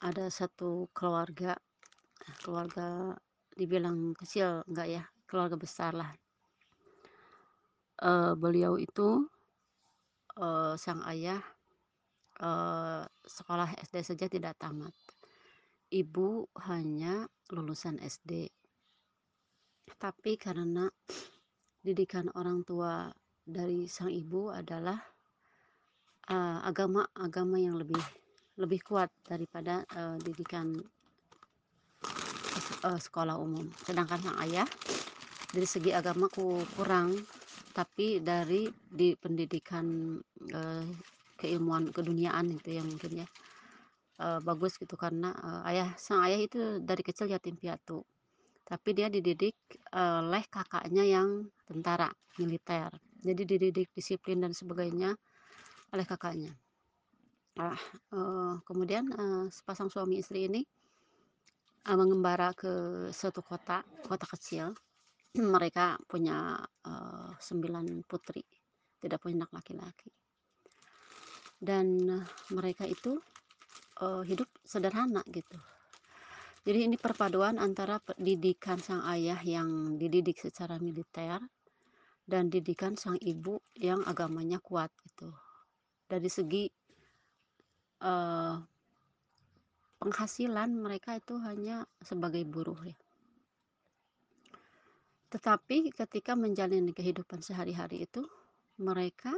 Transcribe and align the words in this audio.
ada 0.00 0.26
satu 0.28 0.90
keluarga 0.92 1.56
keluarga 2.42 3.16
dibilang 3.56 4.12
kecil 4.18 4.62
enggak 4.68 4.88
ya 5.00 5.02
keluarga 5.26 5.56
besar 5.56 5.92
lah. 5.96 6.10
Uh, 7.96 8.36
beliau 8.36 8.76
itu 8.76 9.24
uh, 10.36 10.76
sang 10.76 11.00
ayah 11.08 11.40
uh, 12.44 13.08
sekolah 13.24 13.72
SD 13.80 14.04
saja 14.04 14.26
tidak 14.28 14.60
tamat. 14.60 14.92
Ibu 15.88 16.50
hanya 16.66 17.24
lulusan 17.48 17.96
SD 18.02 18.50
tapi 19.96 20.36
karena 20.36 20.90
didikan 21.80 22.28
orang 22.34 22.66
tua 22.66 23.08
dari 23.46 23.86
sang 23.86 24.10
ibu 24.10 24.50
adalah 24.50 24.98
uh, 26.28 26.58
agama 26.66 27.06
agama 27.14 27.56
yang 27.56 27.78
lebih 27.78 28.02
lebih 28.56 28.80
kuat 28.84 29.12
daripada 29.28 29.84
uh, 29.96 30.16
didikan 30.20 30.72
uh, 32.84 33.00
sekolah 33.00 33.36
umum. 33.36 33.68
Sedangkan 33.84 34.20
sang 34.20 34.38
ayah 34.48 34.68
dari 35.52 35.68
segi 35.68 35.92
agama 35.92 36.28
kurang. 36.32 37.12
Tapi 37.76 38.24
dari 38.24 38.72
di 38.72 39.12
pendidikan 39.12 40.16
uh, 40.56 40.84
keilmuan 41.36 41.92
keduniaan 41.92 42.48
itu 42.48 42.72
yang 42.72 42.88
mungkin 42.88 43.20
ya 43.20 43.28
uh, 44.24 44.40
bagus 44.40 44.80
gitu. 44.80 44.96
Karena 44.96 45.36
uh, 45.36 45.62
ayah 45.68 45.92
sang 46.00 46.24
ayah 46.24 46.40
itu 46.40 46.80
dari 46.80 47.04
kecil 47.04 47.28
yatim 47.28 47.60
piatu. 47.60 48.00
Tapi 48.66 48.98
dia 48.98 49.06
dididik 49.06 49.54
oleh 49.94 50.42
kakaknya 50.50 51.06
yang 51.06 51.46
tentara 51.70 52.10
militer. 52.34 52.90
Jadi 53.22 53.46
dididik 53.46 53.94
disiplin 53.94 54.42
dan 54.42 54.50
sebagainya 54.50 55.14
oleh 55.94 56.02
kakaknya 56.02 56.50
nah, 57.56 57.78
uh, 58.12 58.54
kemudian 58.62 59.08
uh, 59.12 59.46
sepasang 59.48 59.88
suami 59.88 60.20
istri 60.20 60.46
ini 60.46 60.62
uh, 61.88 61.96
mengembara 61.96 62.52
ke 62.52 62.72
suatu 63.10 63.40
kota 63.40 63.82
kota 64.04 64.26
kecil 64.28 64.76
mereka 65.54 65.96
punya 66.04 66.60
uh, 66.86 67.32
sembilan 67.40 68.04
putri 68.04 68.44
tidak 69.00 69.24
punya 69.24 69.44
anak 69.44 69.52
laki-laki 69.56 70.10
dan 71.56 72.04
mereka 72.52 72.84
itu 72.84 73.16
uh, 74.04 74.20
hidup 74.20 74.48
sederhana 74.60 75.24
gitu 75.32 75.56
jadi 76.66 76.90
ini 76.90 76.98
perpaduan 76.98 77.62
antara 77.62 78.02
pendidikan 78.02 78.82
sang 78.82 78.98
ayah 79.06 79.38
yang 79.46 79.94
dididik 80.02 80.42
secara 80.42 80.82
militer 80.82 81.38
dan 82.26 82.50
didikan 82.50 82.98
sang 82.98 83.14
ibu 83.22 83.62
yang 83.78 84.02
agamanya 84.02 84.58
kuat 84.58 84.90
gitu. 85.06 85.30
Dari 86.10 86.26
segi 86.26 86.66
uh, 88.02 88.60
penghasilan 89.96 90.70
mereka 90.76 91.16
itu 91.16 91.40
hanya 91.40 91.88
sebagai 92.04 92.44
buruh 92.44 92.78
ya. 92.84 92.96
Tetapi 95.32 95.90
ketika 95.92 96.38
menjalani 96.38 96.94
kehidupan 96.94 97.42
sehari-hari 97.42 98.06
itu 98.06 98.24
mereka 98.78 99.34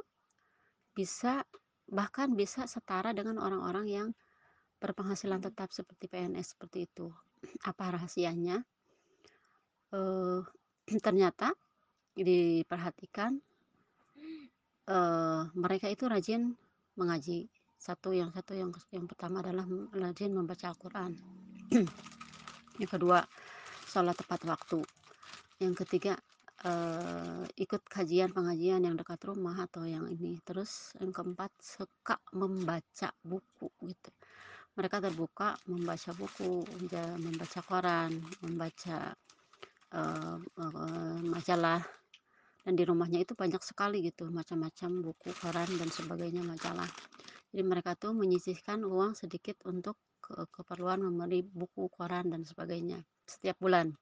bisa 0.92 1.46
bahkan 1.88 2.34
bisa 2.36 2.68
setara 2.68 3.16
dengan 3.16 3.40
orang-orang 3.40 3.86
yang 3.88 4.08
berpenghasilan 4.78 5.40
tetap 5.40 5.72
seperti 5.72 6.06
PNS 6.06 6.54
seperti 6.54 6.86
itu. 6.86 7.08
Apa 7.70 7.96
rahasianya? 7.96 8.62
Uh, 9.94 10.44
ternyata 11.06 11.54
diperhatikan 12.18 13.38
uh, 14.90 15.46
mereka 15.54 15.86
itu 15.86 16.04
rajin 16.10 16.52
mengaji 16.98 17.46
satu 17.78 18.10
yang 18.10 18.34
satu 18.34 18.58
yang 18.58 18.74
yang 18.90 19.06
pertama 19.06 19.38
adalah 19.38 19.62
rajin 19.94 20.34
membaca 20.34 20.66
Al-Quran. 20.66 21.14
Yang 22.82 22.90
kedua 22.98 23.22
sholat 23.86 24.18
tepat 24.18 24.42
waktu. 24.50 24.82
Yang 25.62 25.86
ketiga 25.86 26.14
uh, 26.66 27.46
ikut 27.54 27.82
kajian 27.86 28.34
pengajian 28.34 28.82
yang 28.82 28.98
dekat 28.98 29.18
rumah 29.26 29.66
atau 29.66 29.86
yang 29.86 30.10
ini. 30.10 30.38
Terus 30.42 30.94
yang 30.98 31.14
keempat 31.14 31.54
suka 31.58 32.18
membaca 32.34 33.14
buku 33.22 33.70
gitu. 33.86 34.10
Mereka 34.78 35.02
terbuka 35.02 35.58
membaca 35.66 36.10
buku 36.14 36.62
membaca 37.18 37.60
koran 37.66 38.14
membaca 38.42 39.14
uh, 39.94 40.38
uh, 40.38 41.18
majalah. 41.26 41.82
Dan 42.62 42.74
di 42.78 42.84
rumahnya 42.86 43.22
itu 43.22 43.32
banyak 43.34 43.62
sekali 43.62 44.02
gitu 44.06 44.30
macam-macam 44.30 44.90
buku 45.02 45.30
koran 45.42 45.70
dan 45.78 45.88
sebagainya 45.90 46.46
majalah 46.46 46.90
jadi 47.48 47.64
mereka 47.64 47.96
tuh 47.96 48.12
menyisihkan 48.12 48.84
uang 48.84 49.16
sedikit 49.16 49.56
untuk 49.64 49.96
ke 50.20 50.36
keperluan 50.52 51.00
membeli 51.00 51.40
buku 51.40 51.88
koran 51.88 52.28
dan 52.28 52.44
sebagainya 52.44 53.00
setiap 53.24 53.56
bulan. 53.56 53.96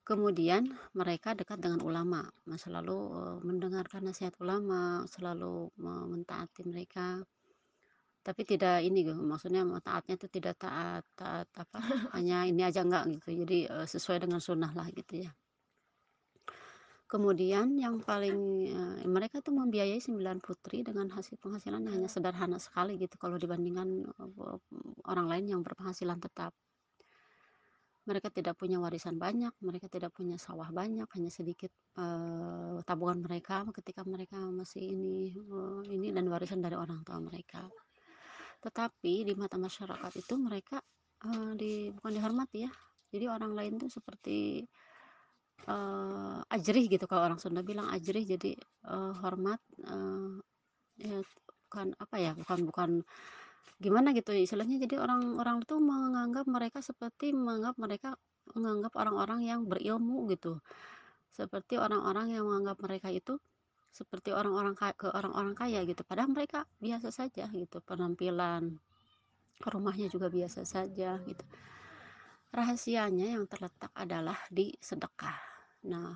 Kemudian 0.00 0.64
mereka 0.96 1.36
dekat 1.36 1.60
dengan 1.60 1.84
ulama 1.84 2.24
selalu 2.56 2.98
uh, 3.12 3.38
mendengarkan 3.44 4.08
nasihat 4.08 4.32
ulama 4.40 5.04
selalu 5.06 5.68
mentaati 5.80 6.64
mereka. 6.64 7.20
Tapi 8.20 8.42
tidak 8.48 8.84
ini 8.84 9.04
gitu 9.04 9.20
maksudnya 9.20 9.64
taatnya 9.80 10.16
itu 10.16 10.28
tidak 10.28 10.56
taat 10.60 11.04
taat 11.16 11.48
apa 11.56 11.78
hanya 12.16 12.48
ini 12.48 12.64
aja 12.64 12.80
enggak 12.80 13.04
gitu. 13.20 13.44
Jadi 13.44 13.68
uh, 13.68 13.84
sesuai 13.84 14.24
dengan 14.24 14.40
sunnah 14.40 14.72
lah 14.72 14.88
gitu 14.88 15.28
ya 15.28 15.30
kemudian 17.10 17.74
yang 17.74 17.98
paling 17.98 18.38
uh, 18.70 19.02
mereka 19.10 19.42
tuh 19.42 19.50
membiayai 19.50 19.98
sembilan 19.98 20.38
putri 20.38 20.86
dengan 20.86 21.10
hasil 21.10 21.42
penghasilan 21.42 21.82
yang 21.82 21.94
hanya 21.98 22.06
sederhana 22.06 22.62
sekali 22.62 22.94
gitu 23.02 23.18
kalau 23.18 23.34
dibandingkan 23.34 24.06
uh, 24.06 24.56
orang 25.10 25.26
lain 25.26 25.44
yang 25.50 25.60
berpenghasilan 25.66 26.22
tetap. 26.22 26.54
Mereka 28.06 28.30
tidak 28.32 28.56
punya 28.56 28.78
warisan 28.80 29.18
banyak 29.18 29.52
mereka 29.60 29.90
tidak 29.90 30.14
punya 30.14 30.38
sawah 30.38 30.70
banyak 30.70 31.04
hanya 31.18 31.30
sedikit 31.34 31.74
uh, 31.98 32.78
tabungan 32.86 33.26
mereka 33.26 33.66
ketika 33.74 34.06
mereka 34.06 34.38
masih 34.40 34.94
ini 34.94 35.34
uh, 35.50 35.82
ini 35.90 36.14
dan 36.14 36.30
warisan 36.30 36.62
dari 36.62 36.78
orang 36.78 37.02
tua 37.02 37.18
mereka. 37.18 37.66
Tetapi 38.62 39.26
di 39.26 39.34
mata 39.34 39.58
masyarakat 39.58 40.12
itu 40.14 40.34
mereka 40.38 40.78
uh, 41.26 41.52
di 41.58 41.90
bukan 41.90 42.12
dihormati 42.14 42.70
ya 42.70 42.72
jadi 43.10 43.26
orang 43.26 43.52
lain 43.58 43.74
tuh 43.82 43.90
seperti 43.90 44.62
uh, 45.68 46.40
ajrih 46.48 46.86
gitu. 46.88 47.04
Kalau 47.04 47.26
orang 47.28 47.40
Sunda 47.42 47.60
bilang 47.60 47.88
ajrih 47.92 48.24
jadi 48.24 48.56
uh, 48.88 49.12
hormat 49.20 49.60
uh, 49.84 50.40
ya 51.00 51.20
bukan 51.68 51.96
apa 51.96 52.16
ya 52.20 52.32
bukan 52.36 52.58
bukan 52.68 52.90
gimana 53.80 54.12
gitu. 54.16 54.32
Istilahnya 54.32 54.80
jadi 54.84 55.00
orang-orang 55.00 55.64
itu 55.64 55.76
menganggap 55.80 56.46
mereka 56.48 56.78
seperti 56.80 57.32
menganggap 57.32 57.76
mereka 57.76 58.08
menganggap 58.56 58.92
orang-orang 58.96 59.40
yang 59.44 59.60
berilmu 59.68 60.28
gitu. 60.32 60.60
Seperti 61.32 61.76
orang-orang 61.80 62.36
yang 62.36 62.44
menganggap 62.48 62.78
mereka 62.84 63.08
itu 63.12 63.36
seperti 63.90 64.30
orang-orang 64.30 64.78
ke 64.78 65.10
orang-orang 65.10 65.54
kaya 65.58 65.82
gitu. 65.82 66.06
Padahal 66.06 66.30
mereka 66.30 66.68
biasa 66.78 67.10
saja 67.10 67.50
gitu. 67.50 67.82
Penampilan 67.82 68.78
rumahnya 69.60 70.08
juga 70.08 70.32
biasa 70.32 70.64
saja 70.64 71.20
gitu 71.28 71.44
rahasianya 72.50 73.38
yang 73.38 73.46
terletak 73.46 73.90
adalah 73.94 74.38
di 74.50 74.74
sedekah. 74.78 75.38
Nah 75.86 76.14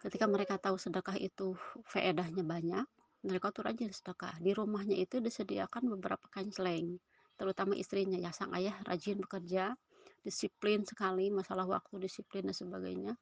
ketika 0.00 0.24
mereka 0.28 0.56
tahu 0.56 0.76
sedekah 0.80 1.16
itu 1.20 1.56
faedahnya 1.88 2.44
banyak 2.44 2.86
mereka 3.26 3.50
tuh 3.52 3.68
rajin 3.68 3.92
sedekah. 3.92 4.36
Di 4.40 4.52
rumahnya 4.56 4.96
itu 4.96 5.20
disediakan 5.20 5.88
beberapa 5.96 6.26
kanceleng 6.32 6.96
terutama 7.36 7.76
istrinya 7.76 8.16
ya 8.16 8.32
sang 8.32 8.48
ayah 8.56 8.72
rajin 8.88 9.20
bekerja 9.20 9.76
disiplin 10.24 10.82
sekali 10.82 11.28
masalah 11.30 11.68
waktu 11.68 12.02
disiplin 12.08 12.48
dan 12.48 12.56
sebagainya. 12.56 13.12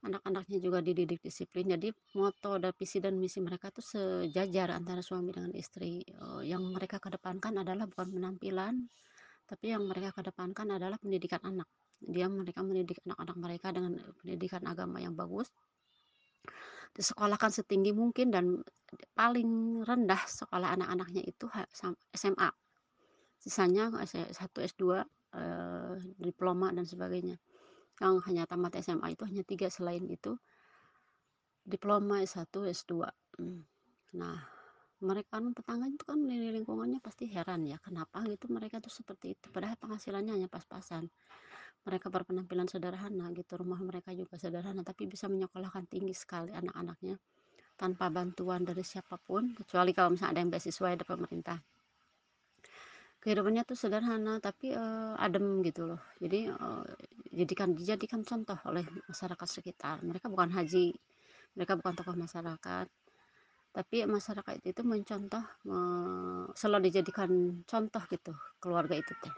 Anak-anaknya 0.00 0.64
juga 0.64 0.80
dididik 0.80 1.20
disiplin 1.20 1.76
jadi 1.76 1.92
moto 2.16 2.56
dan 2.56 2.72
visi 2.72 3.04
dan 3.04 3.20
misi 3.20 3.36
mereka 3.44 3.68
tuh 3.68 3.84
sejajar 3.84 4.72
antara 4.72 5.04
suami 5.04 5.28
dengan 5.28 5.52
istri. 5.52 6.00
Uh, 6.16 6.40
yang 6.40 6.64
mereka 6.72 6.96
kedepankan 6.96 7.60
adalah 7.60 7.84
bukan 7.84 8.16
penampilan 8.16 8.80
tapi 9.50 9.74
yang 9.74 9.82
mereka 9.82 10.14
kedepankan 10.14 10.70
adalah 10.70 10.94
pendidikan 11.02 11.42
anak. 11.42 11.66
Dia 11.98 12.30
mereka 12.30 12.62
mendidik 12.62 13.02
anak-anak 13.02 13.36
mereka 13.36 13.74
dengan 13.74 13.98
pendidikan 14.22 14.62
agama 14.70 15.02
yang 15.02 15.18
bagus 15.18 15.50
disekolahkan 16.90 17.54
setinggi 17.54 17.94
mungkin 17.94 18.34
dan 18.34 18.66
paling 19.14 19.82
rendah 19.86 20.18
sekolah 20.26 20.74
anak-anaknya 20.74 21.22
itu 21.22 21.46
SMA 22.10 22.50
sisanya 23.40 23.94
S1 23.94 24.52
S2 24.52 24.82
uh, 24.84 25.94
diploma 26.18 26.74
dan 26.74 26.84
sebagainya. 26.84 27.38
Yang 28.02 28.14
hanya 28.26 28.44
tamat 28.48 28.74
SMA 28.82 29.14
itu 29.14 29.22
hanya 29.28 29.44
tiga 29.46 29.70
selain 29.70 30.04
itu 30.10 30.34
diploma 31.64 32.24
S1 32.24 32.48
S2 32.50 33.06
hmm. 33.38 33.60
nah 34.16 34.40
mereka 35.00 35.40
kan 35.40 35.56
tetangga 35.56 35.86
itu 35.88 36.04
kan 36.04 36.18
di 36.28 36.36
lingkungannya 36.52 37.00
pasti 37.00 37.24
heran 37.28 37.64
ya 37.64 37.80
kenapa 37.80 38.20
gitu 38.28 38.52
mereka 38.52 38.78
tuh 38.84 38.92
seperti 38.92 39.32
itu. 39.36 39.46
Padahal 39.48 39.76
penghasilannya 39.80 40.32
hanya 40.36 40.48
pas-pasan. 40.48 41.08
Mereka 41.88 42.12
berpenampilan 42.12 42.68
sederhana 42.68 43.32
gitu 43.32 43.56
rumah 43.56 43.80
mereka 43.80 44.12
juga 44.12 44.36
sederhana 44.36 44.84
tapi 44.84 45.08
bisa 45.08 45.32
menyekolahkan 45.32 45.88
tinggi 45.88 46.12
sekali 46.12 46.52
anak-anaknya 46.52 47.16
tanpa 47.80 48.12
bantuan 48.12 48.60
dari 48.60 48.84
siapa 48.84 49.16
pun 49.16 49.56
kecuali 49.56 49.96
kalau 49.96 50.12
misalnya 50.12 50.36
ada 50.36 50.40
yang 50.44 50.50
beasiswa 50.52 50.86
dari 50.92 51.06
pemerintah. 51.08 51.58
Kehidupannya 53.20 53.62
tuh 53.64 53.76
sederhana 53.76 54.36
tapi 54.40 54.76
uh, 54.76 55.16
adem 55.16 55.64
gitu 55.64 55.88
loh. 55.88 56.00
Jadi 56.20 56.52
uh, 56.52 56.84
jadikan 57.32 57.72
dijadikan 57.72 58.20
contoh 58.20 58.56
oleh 58.68 58.84
masyarakat 59.08 59.48
sekitar. 59.48 60.04
Mereka 60.04 60.28
bukan 60.28 60.52
haji 60.52 60.92
mereka 61.56 61.74
bukan 61.74 61.94
tokoh 61.98 62.14
masyarakat 62.14 62.86
tapi 63.70 64.02
masyarakat 64.02 64.66
itu 64.66 64.82
mencontoh 64.82 65.42
selalu 66.58 66.90
dijadikan 66.90 67.62
contoh 67.64 68.02
gitu 68.10 68.34
keluarga 68.58 68.98
itu 68.98 69.14
teh. 69.22 69.34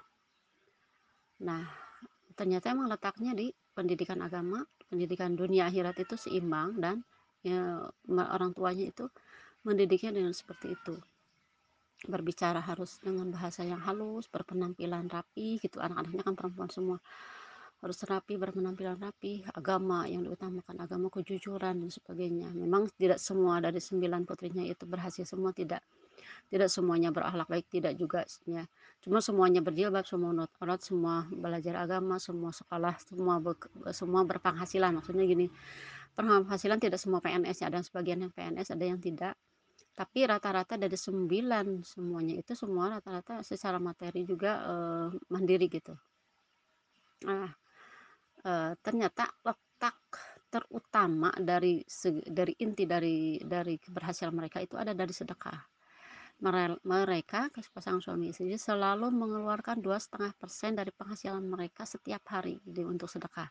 Nah 1.45 1.69
ternyata 2.33 2.73
emang 2.73 2.89
letaknya 2.89 3.37
di 3.37 3.53
pendidikan 3.77 4.25
agama 4.25 4.65
pendidikan 4.89 5.37
dunia 5.37 5.69
akhirat 5.69 6.01
itu 6.01 6.17
seimbang 6.17 6.81
dan 6.81 7.05
ya, 7.45 7.85
orang 8.09 8.57
tuanya 8.57 8.89
itu 8.89 9.09
mendidiknya 9.69 10.17
dengan 10.17 10.33
seperti 10.33 10.77
itu. 10.77 10.97
Berbicara 12.03 12.59
harus 12.59 12.99
dengan 12.99 13.31
bahasa 13.31 13.63
yang 13.63 13.79
halus 13.85 14.27
berpenampilan 14.27 15.07
rapi 15.13 15.61
gitu 15.61 15.79
anak-anaknya 15.79 16.23
kan 16.25 16.35
perempuan 16.35 16.71
semua 16.73 16.99
harus 17.83 17.99
rapi 18.07 18.39
berpenampilan 18.39 18.95
rapi 18.95 19.43
agama 19.59 20.07
yang 20.07 20.23
diutamakan 20.23 20.87
agama 20.87 21.11
kejujuran 21.11 21.83
dan 21.83 21.91
sebagainya. 21.91 22.55
Memang 22.55 22.87
tidak 22.95 23.19
semua 23.19 23.59
dari 23.59 23.83
sembilan 23.83 24.23
putrinya 24.23 24.63
itu 24.63 24.87
berhasil 24.87 25.27
semua 25.27 25.51
tidak. 25.51 25.83
Tidak 26.47 26.71
semuanya 26.71 27.11
berakhlak 27.11 27.51
baik 27.51 27.67
tidak 27.67 27.99
juga 27.99 28.23
ya. 28.47 28.63
Cuma 29.03 29.19
semuanya 29.19 29.59
berjilbab 29.59 30.07
semua 30.07 30.31
not 30.31 30.55
aurat 30.63 30.79
semua 30.79 31.27
belajar 31.27 31.75
agama 31.75 32.23
semua 32.23 32.55
sekolah 32.55 32.95
semua 33.03 33.43
ber, 33.43 33.59
semua 33.91 34.23
berpenghasilan. 34.23 35.03
Maksudnya 35.03 35.27
gini 35.27 35.51
penghasilan 36.15 36.79
tidak 36.79 37.03
semua 37.03 37.19
PNS 37.19 37.67
ya 37.67 37.67
ada 37.67 37.83
sebagian 37.83 38.23
yang 38.23 38.31
PNS 38.31 38.79
ada 38.79 38.85
yang 38.87 39.03
tidak. 39.03 39.35
Tapi 39.93 40.23
rata-rata 40.23 40.79
dari 40.79 40.95
sembilan 40.95 41.83
semuanya 41.83 42.39
itu 42.39 42.55
semua 42.55 42.95
rata-rata 42.95 43.43
secara 43.43 43.83
materi 43.83 44.23
juga 44.23 44.63
uh, 44.63 45.09
mandiri 45.35 45.67
gitu. 45.67 45.99
Nah 47.27 47.62
uh, 48.47 48.73
ternyata 48.83 49.31
letak 49.43 49.99
terutama 50.53 51.33
dari 51.41 51.81
dari 52.29 52.53
inti 52.61 52.85
dari 52.85 53.41
dari 53.41 53.81
keberhasilan 53.81 54.37
mereka 54.37 54.61
itu 54.61 54.77
ada 54.77 54.93
dari 54.93 55.11
sedekah. 55.11 55.61
Mereka 56.43 57.55
pasangan 57.71 58.03
suami 58.03 58.35
istri 58.35 58.59
selalu 58.59 59.15
mengeluarkan 59.15 59.79
dua 59.79 60.03
setengah 60.03 60.35
persen 60.35 60.75
dari 60.75 60.91
penghasilan 60.91 61.39
mereka 61.39 61.87
setiap 61.87 62.27
hari 62.35 62.59
di, 62.67 62.83
untuk 62.83 63.07
sedekah. 63.07 63.47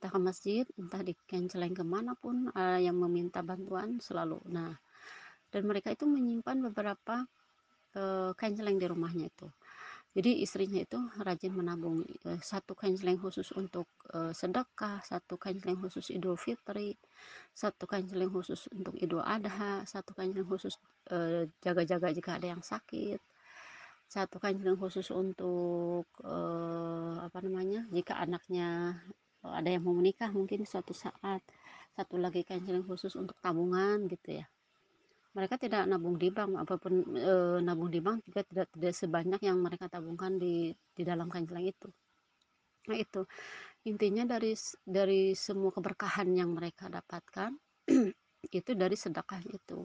Entah 0.00 0.10
ke 0.10 0.18
masjid 0.18 0.64
entah 0.80 1.04
di 1.04 1.12
kenceleng 1.28 1.76
ke 1.76 1.84
mana 1.84 2.16
pun 2.16 2.48
uh, 2.56 2.80
yang 2.80 2.96
meminta 2.96 3.44
bantuan 3.44 4.00
selalu. 4.00 4.40
Nah 4.48 4.72
dan 5.54 5.70
mereka 5.70 5.94
itu 5.94 6.02
menyimpan 6.02 6.66
beberapa 6.66 7.22
uh, 7.94 8.34
kanceleng 8.34 8.74
di 8.82 8.90
rumahnya 8.90 9.30
itu 9.30 9.46
jadi 10.14 10.30
istrinya 10.46 10.78
itu 10.86 10.98
rajin 11.18 11.50
menabung 11.50 12.06
uh, 12.22 12.38
satu 12.38 12.78
kanceleng 12.78 13.18
khusus 13.18 13.50
untuk 13.58 13.90
uh, 14.14 14.30
sedekah 14.30 15.02
satu 15.02 15.34
kanceleng 15.34 15.82
khusus 15.82 16.14
idul 16.14 16.38
fitri 16.38 16.94
satu 17.50 17.84
kanceleng 17.90 18.30
khusus 18.30 18.70
untuk 18.70 18.94
idul 19.02 19.26
adha 19.26 19.82
satu 19.84 20.14
kanceleng 20.14 20.46
khusus 20.46 20.78
jaga-jaga 21.60 22.08
uh, 22.08 22.14
jika 22.14 22.30
ada 22.38 22.46
yang 22.54 22.62
sakit 22.62 23.18
satu 24.06 24.38
kanceleng 24.38 24.78
khusus 24.78 25.10
untuk 25.10 26.06
apa 27.18 27.38
namanya 27.42 27.82
jika 27.90 28.14
anaknya 28.20 29.00
ada 29.42 29.66
yang 29.66 29.82
mau 29.82 29.96
menikah 29.96 30.30
mungkin 30.30 30.62
suatu 30.62 30.94
saat 30.94 31.42
satu 31.98 32.20
lagi 32.22 32.46
kanceleng 32.46 32.86
khusus 32.86 33.18
untuk 33.18 33.34
tabungan 33.42 34.06
gitu 34.06 34.38
ya 34.38 34.46
mereka 35.34 35.58
tidak 35.58 35.82
nabung 35.90 36.14
di 36.14 36.30
bank 36.30 36.54
apa 36.62 36.74
pun 36.78 36.94
e, 37.14 37.34
nabung 37.60 37.90
di 37.90 37.98
bank 37.98 38.22
juga 38.22 38.46
tidak 38.46 38.66
tidak 38.70 38.94
sebanyak 38.94 39.40
yang 39.42 39.58
mereka 39.58 39.90
tabungkan 39.90 40.38
di 40.38 40.70
di 40.94 41.02
dalam 41.02 41.26
kancelang 41.26 41.66
itu. 41.66 41.90
Nah 42.88 42.98
itu. 42.98 43.26
Intinya 43.84 44.24
dari 44.24 44.56
dari 44.86 45.36
semua 45.36 45.68
keberkahan 45.74 46.32
yang 46.32 46.56
mereka 46.56 46.88
dapatkan 46.88 47.52
itu 48.58 48.70
dari 48.72 48.96
sedekah 48.96 49.42
itu. 49.50 49.84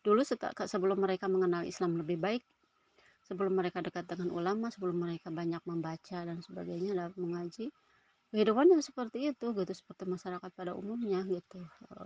Dulu 0.00 0.20
sebelum 0.64 0.98
mereka 1.02 1.26
mengenal 1.28 1.66
Islam 1.66 1.98
lebih 1.98 2.16
baik 2.16 2.42
sebelum 3.28 3.52
mereka 3.52 3.84
dekat 3.84 4.08
dengan 4.08 4.32
ulama 4.32 4.72
sebelum 4.72 5.04
mereka 5.04 5.28
banyak 5.28 5.60
membaca 5.68 6.18
dan 6.24 6.40
sebagainya 6.40 6.96
dan 6.96 7.12
mengaji 7.20 7.68
kehidupannya 8.32 8.80
seperti 8.80 9.32
itu 9.32 9.52
gitu 9.52 9.72
seperti 9.72 10.04
masyarakat 10.08 10.50
pada 10.52 10.72
umumnya 10.72 11.24
gitu. 11.28 11.60
E, 11.92 11.96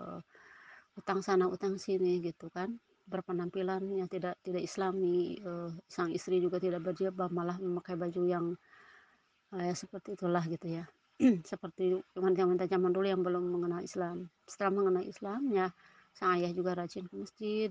utang 0.98 1.20
sana 1.24 1.48
utang 1.48 1.80
sini 1.80 2.20
gitu 2.20 2.48
kan. 2.52 2.76
Berpenampilan 3.02 3.82
yang 3.98 4.06
tidak 4.06 4.38
tidak 4.46 4.62
islami 4.62 5.36
uh, 5.42 5.72
sang 5.90 6.14
istri 6.14 6.38
juga 6.38 6.62
tidak 6.62 6.86
berjilbab 6.86 7.34
malah 7.34 7.58
memakai 7.58 7.98
baju 7.98 8.22
yang 8.24 8.46
uh, 9.52 9.74
seperti 9.74 10.14
itulah 10.14 10.44
gitu 10.46 10.80
ya. 10.80 10.84
Seperti 11.50 11.98
wanita-wanita 12.16 12.66
zaman 12.66 12.90
dulu 12.90 13.06
yang 13.06 13.22
belum 13.22 13.44
mengenal 13.52 13.84
Islam. 13.84 14.26
Setelah 14.48 14.72
mengenal 14.74 15.04
Islam 15.06 15.40
ya 15.52 15.66
sang 16.12 16.36
ayah 16.40 16.52
juga 16.52 16.76
rajin 16.76 17.08
ke 17.08 17.14
masjid 17.16 17.70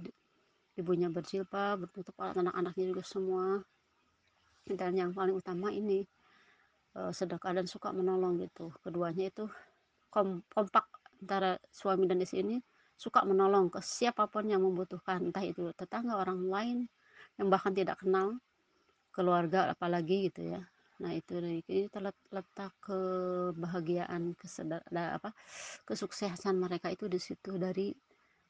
ibunya 0.80 1.12
berjilbab 1.12 1.84
bertutup 1.84 2.16
anak-anaknya 2.20 2.86
juga 2.96 3.04
semua. 3.04 3.46
Dan 4.68 4.94
yang 4.94 5.12
paling 5.12 5.36
utama 5.36 5.74
ini 5.74 6.06
uh, 6.96 7.12
sedekah 7.12 7.56
dan 7.56 7.66
suka 7.68 7.92
menolong 7.92 8.40
gitu. 8.40 8.72
Keduanya 8.86 9.32
itu 9.32 9.50
kom 10.12 10.44
kompak 10.54 10.86
antara 11.22 11.58
suami 11.70 12.10
dan 12.10 12.20
istri 12.22 12.44
ini 12.44 12.58
suka 13.02 13.26
menolong 13.26 13.74
ke 13.74 13.82
siapa 13.82 14.30
pun 14.30 14.46
yang 14.46 14.62
membutuhkan 14.62 15.34
entah 15.34 15.42
itu 15.42 15.74
tetangga 15.74 16.22
orang 16.22 16.46
lain 16.46 16.78
yang 17.42 17.50
bahkan 17.50 17.74
tidak 17.74 17.98
kenal 17.98 18.38
keluarga 19.10 19.74
apalagi 19.74 20.30
gitu 20.30 20.54
ya. 20.54 20.62
Nah 21.02 21.18
itu 21.18 21.42
ini 21.42 21.90
terletak 21.90 22.78
kebahagiaan 22.78 24.38
kesedar 24.38 24.86
apa 24.94 25.34
kesuksesan 25.90 26.62
mereka 26.62 26.94
itu 26.94 27.10
di 27.10 27.18
situ 27.18 27.58
dari 27.58 27.90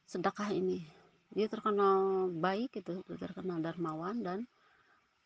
sedekah 0.04 0.52
ini. 0.52 0.84
Dia 1.32 1.48
terkenal 1.48 2.28
baik 2.28 2.84
itu 2.84 3.00
terkenal 3.16 3.64
dermawan 3.64 4.20
dan 4.20 4.38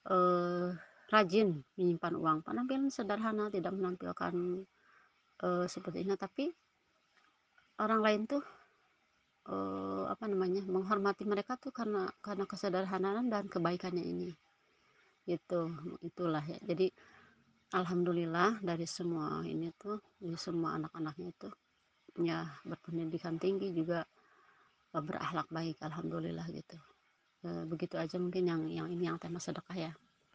eh, 0.07 0.71
rajin 1.11 1.67
menyimpan 1.75 2.15
uang. 2.15 2.39
Penampilan 2.47 2.95
sederhana 2.95 3.51
tidak 3.51 3.75
menampilkan 3.75 4.63
eh, 5.43 5.67
seperti 5.67 6.07
ini. 6.07 6.15
Tapi 6.15 6.47
orang 7.83 8.01
lain 8.07 8.23
tuh 8.31 8.56
uh, 9.51 10.05
apa 10.11 10.25
namanya 10.27 10.63
menghormati 10.67 11.23
mereka 11.27 11.59
tuh 11.59 11.71
karena 11.71 12.07
karena 12.23 12.45
kesederhanaan 12.47 13.31
dan 13.31 13.47
kebaikannya 13.47 14.03
ini. 14.03 14.31
Itu 15.27 15.71
itulah 16.03 16.43
ya. 16.43 16.59
Jadi 16.63 16.91
alhamdulillah 17.75 18.63
dari 18.63 18.87
semua 18.87 19.43
ini 19.43 19.71
tuh 19.75 19.99
dari 20.23 20.39
semua 20.39 20.79
anak-anaknya 20.79 21.29
itu 21.35 21.49
ya 22.23 22.47
berpendidikan 22.65 23.37
tinggi 23.37 23.75
juga 23.75 24.07
berakhlak 24.95 25.51
baik 25.53 25.77
alhamdulillah 25.83 26.47
gitu. 26.55 26.79
E, 27.45 27.69
begitu 27.69 28.01
aja 28.01 28.17
mungkin 28.17 28.49
yang 28.49 28.63
yang 28.71 28.89
ini 28.89 29.13
yang 29.13 29.21
tema 29.21 29.37
sedekah 29.37 29.77
ya 29.77 29.93